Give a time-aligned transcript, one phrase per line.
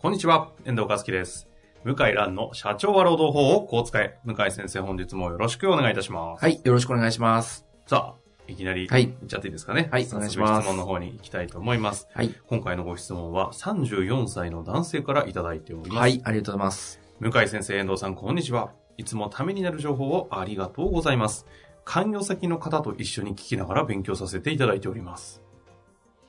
[0.00, 1.46] こんにちは、遠藤和樹です。
[1.84, 4.18] 向井蘭の社長は労働法をこう使え。
[4.24, 6.40] 向井先生、本日もよろしくお願いいたします。
[6.40, 7.66] はい、よろしくお願いします。
[7.86, 9.90] さあ、いきなり、はいいっちゃっていいですかね。
[9.92, 12.08] はいお願いします質問の方に行きたいと思います。
[12.14, 12.34] はい。
[12.46, 15.98] 今回のご質問は34歳の男性からいただいております。
[15.98, 16.98] はい、ありがとうございます。
[17.18, 18.72] 向井先生、遠藤さん、こんにちは。
[18.96, 21.44] いつもためになる情報をありがとうございます。
[21.84, 25.42] 関与先の方と一緒に聞きながら勉強させていただいております。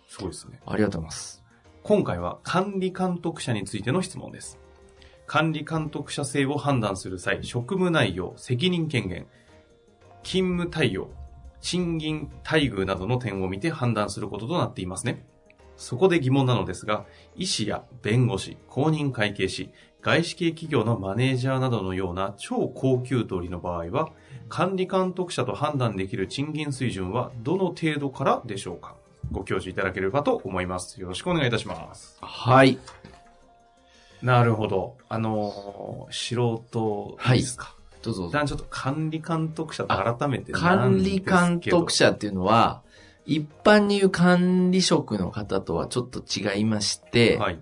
[0.10, 0.60] すごいですね。
[0.66, 1.41] ありがとうございます。
[1.84, 4.60] 今回は管理監督者についての質問です。
[5.26, 9.26] 管理監督者制を判断する際、職務内容、責任権限、
[10.22, 11.10] 勤務対応、
[11.60, 15.26] 賃金、待遇などの点を見て判断することとなっていますね。
[15.76, 24.12] そこで疑問なのですが、医師や弁護士、公認会計士、外資系企業のマネージャーなどのような超高級取りの場合は、
[24.50, 28.96] 管理監督者と判断できる賃金水準はどの程度からでしょうか？
[29.32, 31.00] ご教示いただければと思います。
[31.02, 32.18] よろしくお願いいたします。
[32.22, 32.78] はい。
[34.22, 34.98] なるほど。
[35.10, 37.76] あのー素人ですか？
[38.02, 38.32] どうぞ一。
[38.32, 42.82] 旦ちょっと管理監督者と改めて管理監督者っていうのは、
[43.26, 47.60] 一般に言う管理職の方とはちょっと違いまして、はい。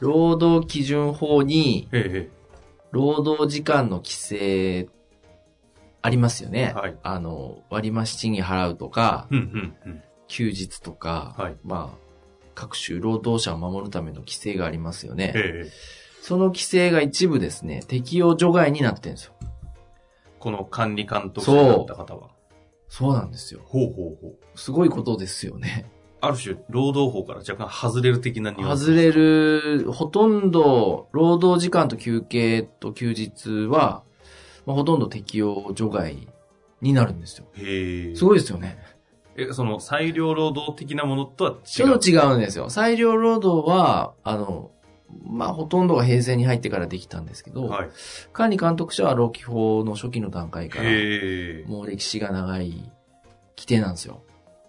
[0.00, 2.28] 労働基準法にえ
[2.90, 4.88] 労働時間の規制
[6.02, 6.72] ありますよね。
[6.76, 9.42] はいあの、割増賃金払うとかえ、うん
[9.84, 10.02] うんうん。
[10.28, 11.98] 休日とか、はいまあ、
[12.54, 15.32] 各種労働者を守るための規制がありますよね。
[15.34, 19.34] ええその規制が一部ですね、適用除外になってるんですよ。
[20.38, 22.30] この管理監督者になった方は。
[22.88, 23.60] そうなんですよ。
[23.66, 24.58] ほうほうほう。
[24.58, 25.90] すごいことですよね。
[26.22, 28.86] ある種、労働法から若干外れる的なニュアンス。
[28.86, 34.02] 外れる、ほとんど、労働時間と休憩と休日は、
[34.64, 36.26] まあ、ほとんど適用除外
[36.80, 37.44] になるんですよ。
[37.56, 38.16] へえ。
[38.16, 38.78] すごいですよね。
[39.36, 41.58] え、その裁量労働的なものとは違う？
[41.64, 42.70] ちょっと違うんですよ。
[42.70, 44.70] 裁量労働は、あの、
[45.26, 47.88] まあ、ほとんどが平成に入ってからできたんですけど、はい。
[48.32, 50.90] 管理監督者は労基法の初期の段階から。
[51.68, 52.70] もう歴史が長い
[53.56, 54.22] 規定なんですよ。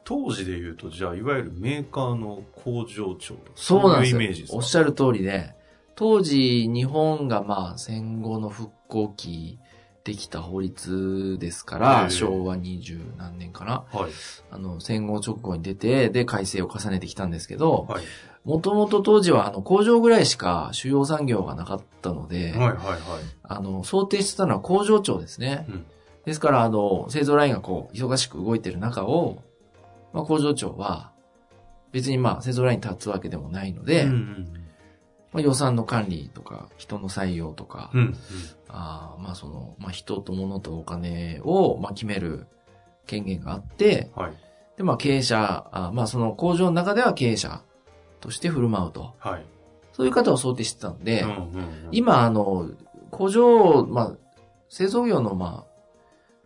[0.04, 4.52] 当時で言うと、じゃあ、いわゆるメーカーの工場長そうなんですよいうイメージです。
[4.52, 4.58] か？
[4.58, 5.56] おっしゃる通りで、
[5.96, 9.58] 当時日本がまあ戦後の復興期
[10.06, 13.84] できた法律ですかへら、え昭和二十何年かな。
[13.92, 14.12] はい。
[14.52, 18.04] あの、戦後直後に出て、で改正を重ねてきたんですけど、はい。
[18.46, 22.78] もともと当時はあの工場ぐらいしか主要産業がなかったので、はいはいはい。
[23.42, 25.66] あの、想定してたのは工場長ですね。
[25.68, 25.86] うん
[26.26, 29.44] ですから、あの、製造ラインがこう、忙しく動いてる中を、
[30.12, 31.12] まあ工場長は、
[31.92, 34.65] 別にまあ製造ラインに立つわけでもないので、うんうん
[35.36, 38.00] まあ、予算の管理とか、人の採用とか、うん。
[38.00, 38.16] うん
[38.70, 42.48] あーまあその、まあ人と物とお金を、まあ決める
[43.06, 44.24] 権限があって、うん。
[44.24, 44.34] はい。
[44.78, 47.62] で、まあ経営者、あーまあその工場の中では経営者
[48.22, 49.14] として振る舞うと。
[49.20, 49.46] はい。
[49.92, 52.70] そういう方を想定してたんで、うんうんうん、今あの、
[53.12, 54.12] 工場、まあ、
[54.70, 55.76] 製造業のまあ、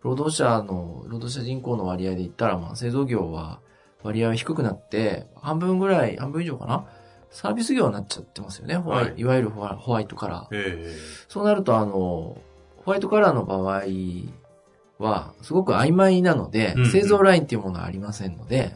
[0.02, 3.60] 労働者の、労働者人口の割合で言ったら、まあ製造業は
[4.02, 6.86] 割合は低くなって、半分ぐらい、半分以上かな
[7.30, 8.76] サービス業になっちゃってますよね。
[8.76, 10.46] ホワイはいいわゆるホワホワイトカラー。
[10.52, 10.96] え
[11.28, 12.36] そうなると、あの、ホ
[12.86, 13.82] ワイトカラーの場合
[14.98, 18.74] は、すごく曖昧なのでうんうん、製造ラインっていうものはありませんので、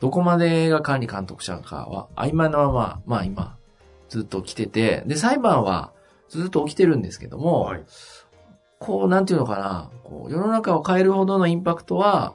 [0.00, 3.56] どこまでが管理監督者かは曖昧なまま、まあ今、
[4.08, 5.92] ずっと来てて、で、裁判は
[6.28, 7.84] ずっと起きてるんですけどえも、はい。
[8.78, 12.34] こう、なんていうのかな、こう、世の中を変えるほどのインパクトは、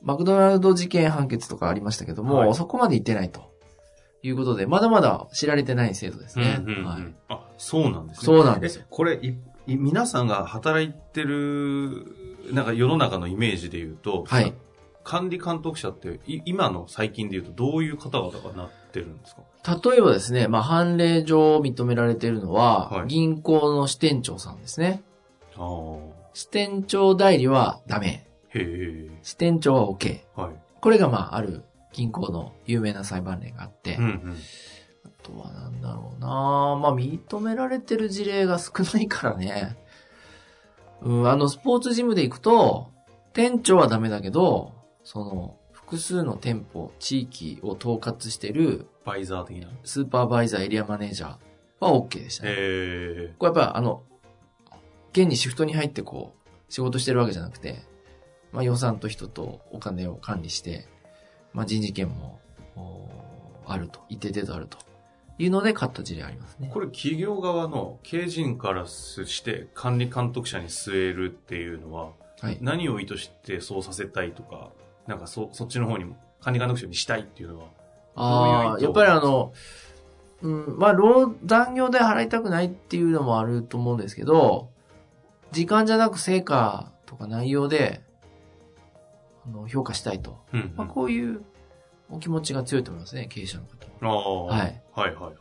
[0.00, 3.51] マクドナルド事件判決とかありましたけども、はいそこまで言ってないと。
[4.22, 6.58] いうことで、まだまだ知られてない制度ですね。
[6.60, 7.14] うんうんうんはい。
[7.28, 8.24] あ、そうなんですね。
[8.24, 9.36] そうなんですこれ、い
[9.66, 12.06] い皆さんが働いてる、
[12.52, 14.54] なんか世の中のイメージで言うと、はい。
[15.04, 19.42] 管理監督者って、い今の最近で言うとどういう方々がなってるんですか？
[19.90, 25.02] 例えばですね、まあ、判例上認められているのは、はい銀行の支店長さんですね。
[25.56, 25.96] ああ。
[26.34, 28.28] 支店長代理はダメ。
[28.50, 29.10] へえ。
[29.22, 30.20] 支店長は OK。
[30.36, 30.52] はい。
[30.80, 34.36] これがまあ、ある銀行の有名な裁判例があって、うんうん。
[35.04, 39.76] あとはなんだろうなまあ、認められてる事例が少ないからね。
[41.00, 42.90] うん、あの、スポーツジムで行くと、
[43.32, 44.72] 店長はダメだけど、
[45.04, 49.68] その、副複数の店舗、地域を統括しているバイザー的な？
[49.84, 51.36] スーパーバイザーエリアマネージャー
[51.80, 52.54] は OK でしたね。
[52.56, 54.02] へこれやっぱあの、
[55.10, 57.82] 現にシフトに入ってこう、仕事してるわけじゃなくて、
[58.52, 60.88] まあ予算と人とお金を管理して、
[61.52, 62.40] まあ人事権も、
[62.76, 63.08] お
[63.66, 64.78] あると、一定程度あると
[65.38, 66.70] いうので買った事例ありますね。
[66.72, 72.10] これ企業側の経営陣からして管理監督者に据えるっていうのは、
[72.40, 72.58] はい。
[72.60, 74.70] 何を意図してそうさせたいとか、
[75.06, 77.64] なんかそ、そっちの方にも管理監督者にしたいっていうのは、
[78.14, 79.52] ああ、やっぱりあの、
[80.42, 84.70] うん、まあ、労、残業で払いたくないっていうのもあると思うんですけど、
[85.52, 88.02] 時間じゃなく成果とか内容で、
[89.46, 90.38] あの、評価したいと。
[90.52, 91.42] うんうんまあ、こういう
[92.10, 94.12] お気持ちが強いと思いますね、経営者の方は。
[94.50, 94.82] ああ、はい。
[94.92, 95.34] はいはいはい。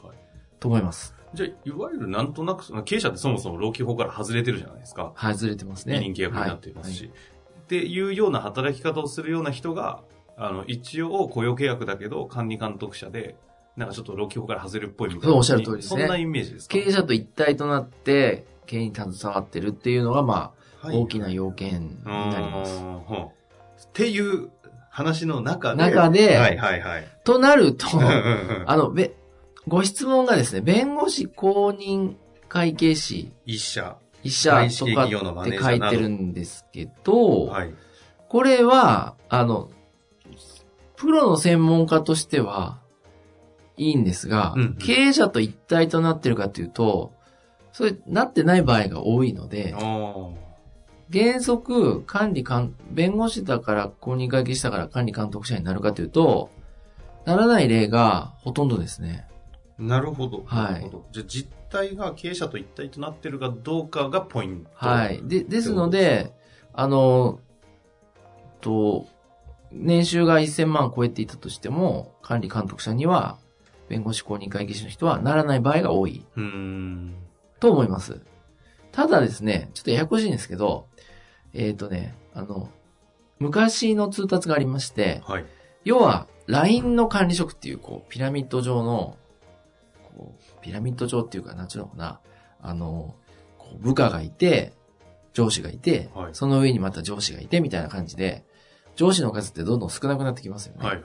[0.60, 1.16] と思います。
[1.34, 5.12] じゃあ、いわゆるなんとなく、経営者ってそもそも労基法から外れてるじゃないですか。
[5.16, 5.98] はい、ずれてますね。
[5.98, 7.14] 委任契約になっていますし、はい
[7.62, 10.04] っていうような働き方をするような人が、
[10.36, 13.38] あの、一応雇用契約だけど管理監督者で、
[13.78, 15.38] なんかちょっと労基法から外れるっぽいみたいな。
[15.38, 16.74] おっしゃる通りですねそんなイメージですか？
[16.74, 22.84] 経営者と一体となって、経営に携わってるっていうのが、まあ、はい大きな要件になります。
[22.84, 23.02] うん
[23.92, 24.50] っていう
[24.90, 25.84] 話の中で。
[25.84, 27.08] 中ではいはいはい。
[27.24, 27.88] となると、
[28.66, 29.14] あの、べ、
[29.68, 32.16] ご質問がですね、弁護士公認
[32.48, 33.98] 会計士、一社。
[34.24, 37.74] 医者外資とかって書いてるんですけど、はい。
[38.30, 39.70] これは、あの、
[40.96, 42.78] プロの専門家としては
[43.76, 47.14] いいんですが、うんうん経営者と一体となってるかというと、
[47.72, 50.34] それなってない場合が多いので、お
[51.12, 56.50] 原則、管理監、弁護士だから公認会計士だから管理監督者になるかというと、
[57.26, 59.28] ならない例がほとんどですね。
[59.78, 60.44] なるほど。
[60.46, 60.90] はい。
[61.12, 64.70] じゃあ実態が経営者と一体となってるかどうかがポイント。
[64.74, 65.22] はい。
[65.24, 66.32] で、ですので、
[66.74, 67.40] あの、
[68.62, 69.08] と、
[69.72, 73.38] 年収が1000万超えていたとしても、管理監督者には、
[73.90, 77.16] 弁護士公認会計士の人はならない場合が多いうーん。
[77.60, 78.22] と思います。
[78.92, 80.88] ただですね、ちょっとややこしいんですけど、
[81.54, 82.70] えっ、とね、あの、
[83.40, 85.46] 昔の通達がありまして、はい。
[85.84, 89.18] 要は、LINE の管理職っていう、こう、ピラミッド状の、
[90.16, 92.20] こう、ピラミッド状っていうか、なんちゅうのかな、
[92.62, 93.16] あの、
[93.58, 94.74] こう部下がいて、
[95.34, 98.46] 上司がいて、はいその上にまた上司がいて、みたいな感じで、
[98.96, 100.86] 上司の数ってどんどん少なくなってきますよね。
[100.86, 101.04] はいはい。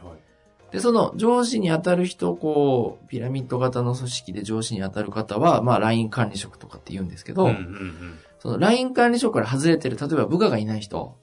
[0.77, 8.19] で、その上司に当たる人、こう、ピラミッド型の組織で上司に当たる方は、まあ、LINE 管理職とかって言うんですけど、うんうんうん。
[8.39, 11.17] その LINE 管理職から外れてる、例えば部下がいない人、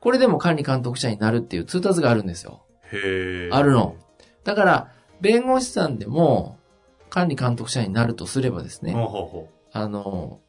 [0.00, 2.62] これでも管理監督者になるっていう通達があるんですよ。
[2.92, 3.50] へえ。
[3.52, 3.94] あるの。
[4.42, 4.90] だから、
[5.20, 6.56] 弁護士さんでも
[7.10, 10.40] 管理監督者になるとすればですね、ほうほあの、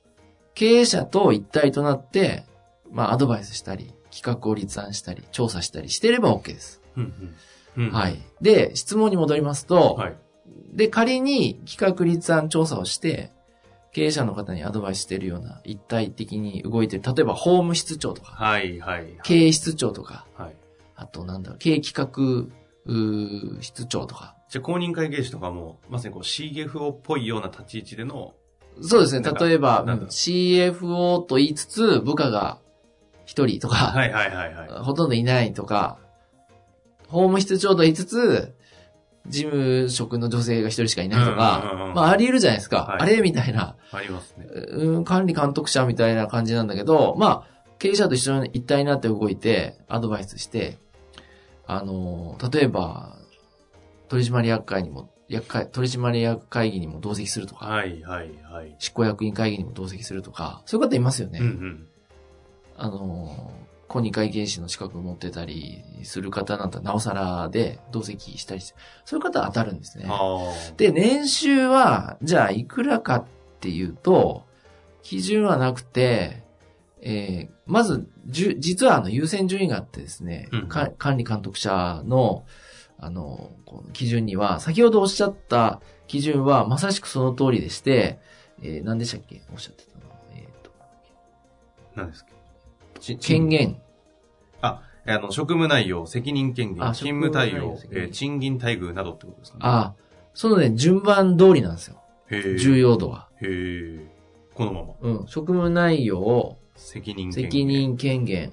[0.53, 2.45] 経営者と一体となって、
[2.89, 6.81] まあ、アドバイスしたり、企画を立案したり、調査したりしてれば OK です。
[6.95, 7.01] う。
[7.01, 7.35] うんうん。
[7.77, 8.09] うんは。
[8.09, 8.19] い。
[8.41, 10.15] で、質問に戻りますと、はい。
[10.73, 13.31] で、仮に企画立案調査をして、
[13.91, 19.07] 経営者の方にアドバイスしているような一体的に動いてる、例えば法務室長とか、はいはい。
[19.23, 20.55] 経営室長とか、はい。
[20.95, 22.51] あとなんだろう、経営企画
[22.85, 28.33] うー室長とか、じゃあ公認会計士とかも、まさにこう CFO っぽいような立ち位置での、
[28.81, 29.31] そうですね。
[29.39, 32.59] 例えば、CFO と言いつつ、部下が
[33.25, 34.69] 一人とか、はいはいはいはい。
[34.83, 35.97] ほとんどいないとか、
[37.07, 38.55] 法務室長と言いつつ、
[39.27, 42.83] 事務職の女性が一人しかいないとかう、んまああり得るじゃないですか。
[42.83, 44.45] はいあれみたいな、ありますね。
[44.45, 50.77] うん、管理監督者みたいな感じなんだけど、まあ、経営者と一緒に一体になって動いて、アドバイスして、
[51.67, 53.17] あの、例えば、
[54.07, 58.75] 取締役会にも、役会、取締役会議にも同席するとか、はいはいはい。
[58.79, 61.39] 執行役員会議にも同席するとか、そういう方いますよね。
[61.39, 61.87] うんうん。
[62.77, 63.51] あの、
[63.87, 68.75] 公認会計士の資格を持ってたりする方なんてなおさらで同席したりして、
[69.05, 70.07] そういう方は当たるんですね。
[70.77, 73.25] で、年収は、じゃあいくらかっ
[73.59, 74.43] ていうと、
[75.03, 76.43] 基準はなくて、
[77.01, 82.43] えーまず、じゅ実はあの優先順位があってですね、うんか管理監督者の、
[82.99, 88.19] あの、この基準には、先ほどおっしゃった基準はまさしくその通りでして、
[88.61, 89.43] えー何でしたっけ？
[89.51, 90.71] おっしゃってたのえーと
[91.95, 92.34] 何ですかち
[92.99, 93.49] 権。
[93.49, 93.81] 限。
[94.61, 99.61] あ、あの、職務内容、責任権限、あ勤務対応えー賃金待遇などってことですかね。
[99.63, 99.93] あ、
[100.33, 102.01] そのね、順番通りなんですよ。
[102.29, 103.29] 重要度は。
[103.41, 104.11] へえ。
[104.53, 104.93] このまま。
[105.01, 105.27] うん。
[105.27, 107.51] 職務内容、責任権限。
[107.51, 107.65] 責。
[107.65, 108.51] 任権限、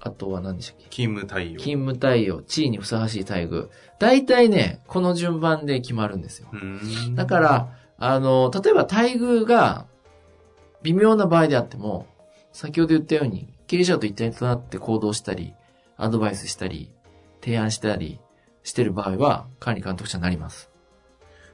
[0.00, 0.88] あとは何でしたっけ？
[0.90, 1.58] 勤務対応。
[1.58, 3.68] 勤務対応、地位にふさわしい待遇。
[3.98, 6.48] 大体ね、この順番で決まるんですよ。
[7.14, 9.86] だか、ら、あの、例えば待遇が
[10.82, 12.06] 微妙な場合であっても、
[12.52, 15.54] 先ほど言ったように、経営者と一体となって行動したり、
[15.96, 16.90] アドバイスしたり、
[17.40, 18.18] 提案したり
[18.64, 20.72] してる場合は、管理監督者になります。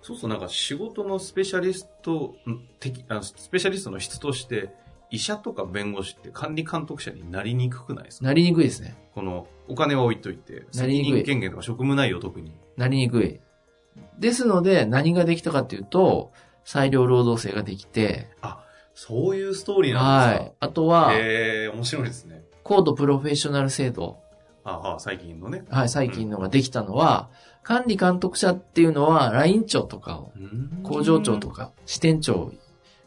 [0.01, 4.71] そうそう、なんか仕事のスペシャリスト、ん的あスペシャリストの質として、
[5.11, 8.25] 医者とか弁護士って管理監督者になりにくくないですか？
[8.25, 8.97] なりにくいですね。
[9.15, 12.55] この、お金は置いといて、責任権限とか職務内容特に。
[12.79, 13.41] なりにくい。
[14.19, 16.33] ですので、何ができたかっていうと、
[16.65, 18.31] 裁量労働制ができて、
[18.97, 20.53] そういうストーリーなんですかはい。
[20.59, 22.43] あとは、へえ、面白いですね。
[22.63, 24.17] コードプロフェッショナル制度。
[24.65, 25.65] ああ、最近のね。
[25.69, 27.29] はい、最近のができたのは、
[27.63, 30.33] 管理監督者っていうのは、ライン長とかを、
[30.83, 32.53] 工場長とか、支店長、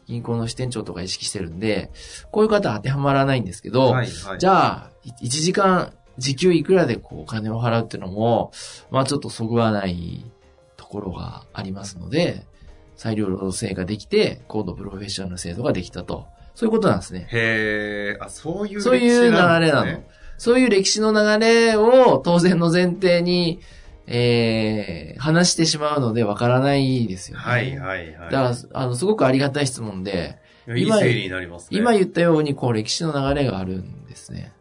[0.06, 1.90] 銀行の支店長とか意識してるんで、
[2.30, 4.38] こういう方は当てはまらないんですけど、はい、はい。
[4.38, 8.52] じゃあ、1時間、時給いくらでこうお金を払うっていうのも、
[8.92, 10.24] まあちょっとそぐわない
[10.76, 12.46] ところがありますので、
[13.00, 16.26] 裁量労働制ができて、コードプロフェッショナル制度ができたと。
[16.54, 17.26] そういうことなんですね。
[17.32, 19.32] へえ、あ、そういうそういう流れ
[19.72, 20.02] なの。
[20.36, 23.60] そういう歴史の流れを当然の前提に、
[24.06, 27.42] えー、話してしまうのでわからないですよね。
[27.42, 28.30] はい、はい、はい。
[28.30, 31.78] だから、あの、すごくありがたい質問で、いやい整理になりますね。
[31.78, 34.52] 今言ったように、こう、歴史の流れがあるんですね。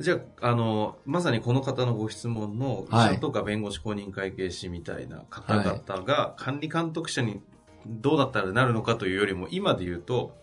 [0.00, 7.42] じゃあ、あの、まさにこの方のご質問の、医はい者とか弁護士公認会計士みたいな方々が管理監督者に
[7.86, 10.36] どうだったらなるのかというよりも、今で言うと、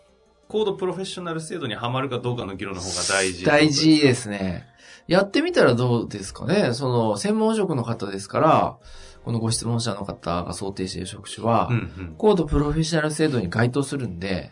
[0.48, 3.45] コードプロフェッショナル制度にはまるかどうかの議論の方が大事。
[3.45, 4.67] 大事ですね。
[5.07, 8.77] やってみたらどうですかねその、専門職の方ですから、
[9.24, 11.79] このご質問者の方が想定している職種は、うんう
[12.12, 12.15] ん。
[12.17, 14.51] コードプロフェッショナル制度に該当するんで、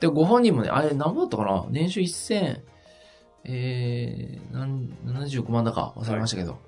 [0.00, 1.66] で、ご本人もね、あれ何ぼだったかな？
[1.70, 2.60] 年収1000、
[3.44, 6.58] えー、なん75万だか忘れましたけど、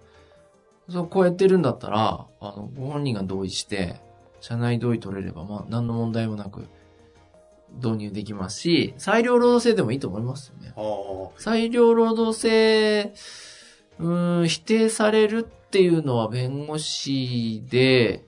[0.88, 4.00] そう、こうやってるんだったら、あの、ご本人が同意して、
[4.44, 6.66] 社内同意取れれば、まあ、何の問題もなく、
[7.76, 10.74] 導入できますし、裁量労働制でもいいと思いますよね。
[11.38, 13.14] 裁量労働制、
[13.98, 18.26] うーん、否定されるっていうのは弁護士で、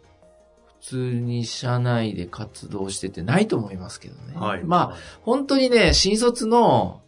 [0.80, 4.36] 普通に社内で活動しててないと思いますけどね。
[4.36, 4.64] はい。
[4.64, 7.02] まあ、本当にね、新卒の、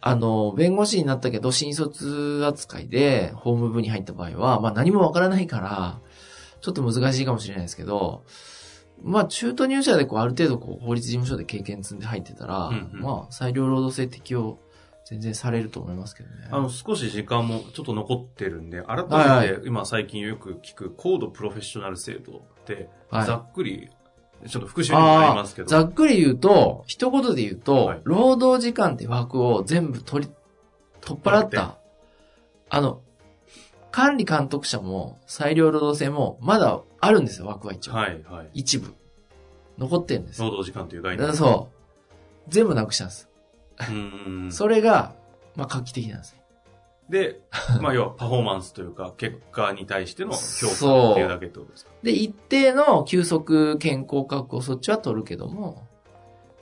[0.00, 5.98] あの、弁護士になったけど、新卒扱いで法務部に入った場合は、まあ何もわからないから、
[6.64, 8.24] ちょっと難しいかもしれないですけど、
[9.02, 14.58] まあ中途入社でこうある程度こう法律事務所で経験積んで入ってたら、うんうんまあ裁量労働制適用
[15.04, 16.48] 全然されると思いますけどね。
[16.50, 23.90] あの、少し時間もちょっと残ってるんで、改めて今最近よく聞くコードプロフェッショナル制度って、はいざっくり、
[24.48, 25.68] ちょっと復習にもなりますけど。
[25.68, 30.32] ざっくり言うと、一言で言うと、はい労働時間って枠を全部取り、
[31.02, 31.78] 取っ払っ取た。
[32.70, 33.02] あの、
[33.94, 37.92] 管理監督者も裁量労働制もまだあるんですよ、枠は一応。
[37.92, 38.50] はい、はい。
[38.54, 38.92] 一部。
[39.78, 40.46] 残ってるんですよ。
[40.46, 41.32] 労働時間という概念。
[41.34, 42.12] そう。
[42.48, 43.28] 全部なくしたんです。
[43.78, 44.50] うーん。
[44.52, 45.14] それが、
[45.54, 46.36] まあ画期的なんです。
[47.08, 47.40] で、
[47.80, 51.92] まあ要はパフォーマンスというか、結果に対しての評価っていうだけってことですか？
[52.02, 55.86] で、一定の休息健康確保措置は取るけども、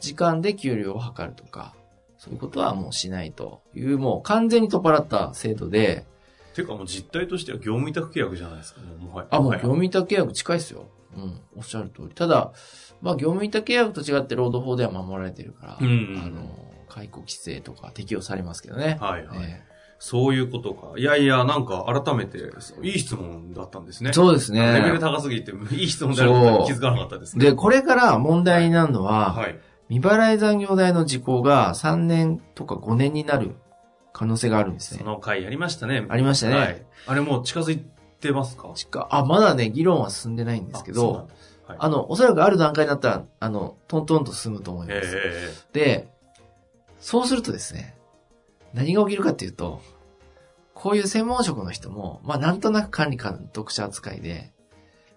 [0.01, 1.75] 時間で給料を測るとか、
[2.19, 6.05] そういうことはもうしないという、もう完全に取っ払った制度で、
[6.52, 9.28] ていうかもう実態としては業務委託契約じゃないですか、もはや。
[9.30, 10.88] あ、もうはい業務委託契約近いですよ。
[11.16, 12.09] うん、おっしゃる通り。
[12.14, 12.52] ただ、
[13.00, 16.49] まあ業務委託契約と違って労働法では守られてるから、うんうんあの、
[16.88, 18.99] 解雇規制とか適用されますけどね。
[19.00, 19.38] はいはい。
[19.42, 19.73] え
[20.04, 20.99] そういうことか。
[20.99, 22.38] いやいや、なんか改めて、
[22.82, 24.11] いい質問だったんですね。
[24.11, 24.80] えそうですね。
[24.80, 27.44] レベル高すぎて、いい質問であることに気づかなかったですね。
[27.44, 29.61] で、これから問題になるのは、はい。
[29.88, 33.54] 未払い残業代の時効が3年とか5年になる
[34.12, 34.99] 可能性があるんですね。
[34.99, 36.07] その回やりましたね。
[36.09, 36.83] ありましたねはい。
[37.07, 37.85] あれもう近づい
[38.21, 38.73] てますか？
[38.75, 41.28] 近あ、まだね、議論は進んでないんですけど、
[41.66, 45.00] あはいあの、おそらくある段階になったら、あの、トントンと進むと思います。
[45.04, 46.09] えで、
[47.00, 47.97] そうするとですね、
[48.75, 49.81] 何が起きるかっていうと、
[50.75, 54.52] こういう専門職の人も、まあなんとなく管理監督者扱いで、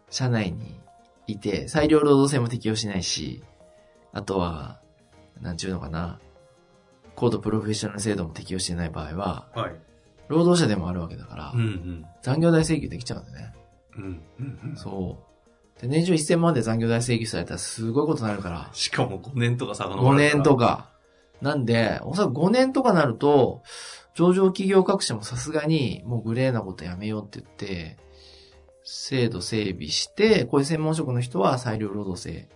[0.10, 0.80] 社内に
[1.28, 3.44] いて、裁量労働制も適用しないし、
[4.14, 4.80] あとは、
[5.42, 6.20] なんちゅうのかな、
[7.16, 9.76] コードプロフェッショナル制度も適用してない場合は、えはい。
[10.28, 12.06] 労働者でもあるわけだから、うんうん。
[12.22, 13.54] 残業代請求できちゃうんだよね。
[13.98, 14.04] うん
[14.40, 14.76] うんうん。
[14.76, 15.18] そ
[15.78, 15.82] う。
[15.82, 20.66] で、年収1000万で残業代請求されたらすごいことになるから、しかも5年とか遡5年とか。
[20.66, 20.90] か。
[21.42, 23.62] なんで、おそらく5年とかなると、
[24.14, 27.98] 上場企業各社もさすがにもうグレーなことやめようって言って、
[28.84, 32.48] 制度整備して、こういう専門職の人は裁量労働制、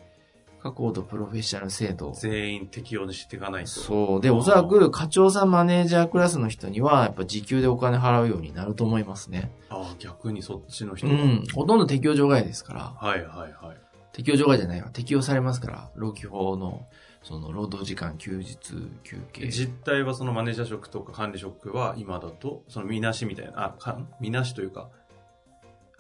[0.60, 2.12] かコードプロフェッショナル制度。
[2.12, 3.70] 全員適用にしていかないと。
[3.70, 4.22] そう。
[4.22, 9.52] で、おそらく課長さんマネージャークラスの人には、やっぱ時給でお金払うようになると思いますね。
[9.70, 11.14] ああ、逆にそっちの人が。
[11.14, 11.44] うん。
[11.54, 12.80] ほとんど適用除外ですから。
[12.96, 13.78] はいはいはい。
[14.12, 14.90] 適用除外じゃないわ。
[14.90, 15.90] 適用されますから。
[15.96, 16.88] 労基法の、
[17.24, 18.58] その、労働時間、休日、
[19.04, 19.50] 休憩。
[19.50, 24.90] 実態はそのマネージャー職とか管理職は今だと、その見なしみたいな、あ、か見なしというか、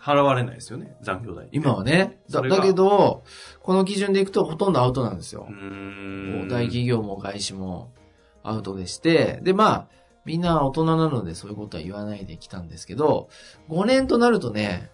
[0.01, 1.47] 払われないですよね、残業代。
[1.51, 2.21] 今はね。
[2.29, 3.23] だだけど、
[3.61, 5.47] この基準でいくとほとんどアウトなんですよ。
[6.49, 7.91] 大企業も外資も
[8.43, 9.87] アウトでして、で、まあ、
[10.25, 13.29] みんな大人なのでそういうことは言わないできたんですけど、
[13.69, 14.89] 5年となるとね、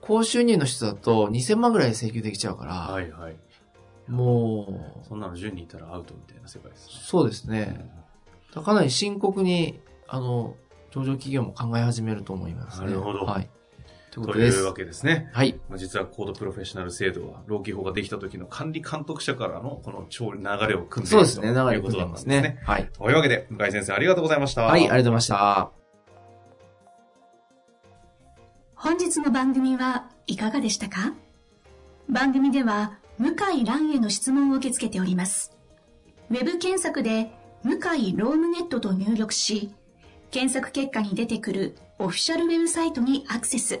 [0.00, 3.36] 高収入の人だと2000万ぐらい請求できちゃうから、はいはい。
[4.08, 6.94] もう、そんなの10人いたらアウトみたいな世界ですね。
[7.02, 7.90] そうですね。
[8.54, 10.56] かなり深刻に、あの、
[10.90, 12.86] 上場企業も考え始めると思いますね。
[12.86, 13.47] なるほどはい。
[14.22, 14.58] ということとです。
[14.58, 15.30] いうわけですね。
[15.32, 15.58] はい。
[15.68, 21.48] まあ実はコードプロフェッショナル制度は、労基法ができた時の管理監督者からのこの超流れを組んでいるそうですね。
[21.48, 22.60] 流といれうことだったんですねね。。
[22.64, 22.88] はい。
[22.92, 24.62] というわけで、向井先生ありがとうございました。
[24.64, 25.70] はい、ありがとうございました。
[28.74, 31.12] 本日の番組はいかがでしたか？
[32.08, 35.56] 番組では向井蘭への質問を受け付けております。
[36.30, 37.32] ウェブ検索で
[37.64, 39.74] 向井ロームネットと入力し、
[40.30, 43.80] 検索結果に出てくるオフィシャルウェブサイトにアクセス。